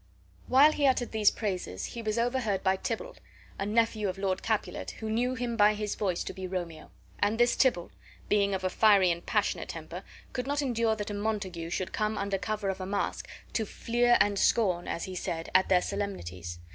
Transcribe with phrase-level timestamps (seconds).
[0.47, 3.19] While he uttered these praises he was overheard by Tybalt,
[3.59, 6.89] a nephew of Lord Capulet, who knew him by his voice to be Romeo.
[7.19, 7.91] And this Tybalt,
[8.27, 10.01] being of a fiery and passionate temper,
[10.33, 14.17] could not endure that a Montague should come under cover of a mask, to fleer
[14.19, 16.57] and scorn (as he said) at their solemnities.